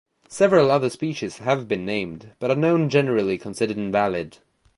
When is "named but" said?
1.85-2.49